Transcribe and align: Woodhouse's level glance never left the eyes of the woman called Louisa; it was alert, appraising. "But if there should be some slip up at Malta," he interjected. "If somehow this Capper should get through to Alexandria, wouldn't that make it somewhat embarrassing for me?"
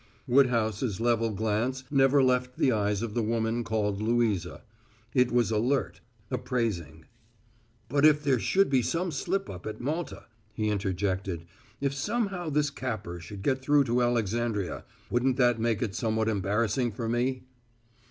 Woodhouse's 0.25 0.99
level 0.99 1.29
glance 1.29 1.83
never 1.91 2.23
left 2.23 2.57
the 2.57 2.71
eyes 2.71 3.03
of 3.03 3.13
the 3.13 3.21
woman 3.21 3.63
called 3.63 4.01
Louisa; 4.01 4.63
it 5.13 5.31
was 5.31 5.51
alert, 5.51 6.01
appraising. 6.31 7.05
"But 7.87 8.03
if 8.03 8.23
there 8.23 8.39
should 8.39 8.67
be 8.67 8.81
some 8.81 9.11
slip 9.11 9.47
up 9.47 9.67
at 9.67 9.79
Malta," 9.79 10.23
he 10.55 10.69
interjected. 10.69 11.45
"If 11.79 11.93
somehow 11.93 12.49
this 12.49 12.71
Capper 12.71 13.19
should 13.19 13.43
get 13.43 13.61
through 13.61 13.83
to 13.83 14.01
Alexandria, 14.01 14.85
wouldn't 15.11 15.37
that 15.37 15.59
make 15.59 15.83
it 15.83 15.93
somewhat 15.93 16.27
embarrassing 16.29 16.93
for 16.93 17.07
me?" 17.07 17.43